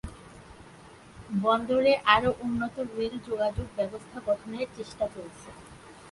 বন্দরে 1.41 1.93
আরও 2.05 2.29
উন্নত 2.41 2.75
রেল 2.91 3.15
যোগাযোগ 3.27 3.67
ব্যবস্থা 3.75 4.17
গঠনের 4.27 4.67
চেষ্টা 4.77 5.05
চলছে। 5.07 5.49